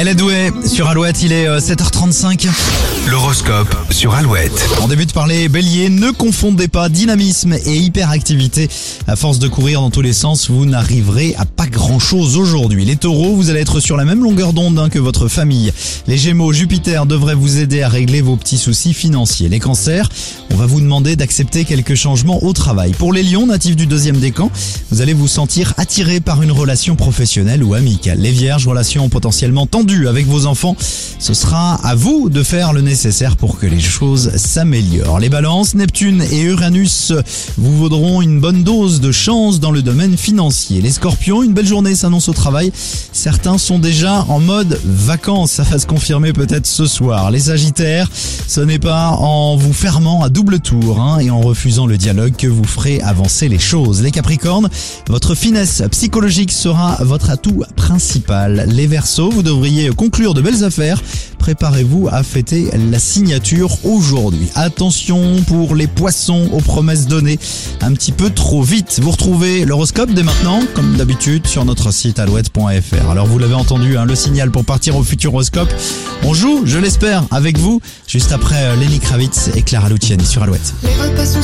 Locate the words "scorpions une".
40.90-41.54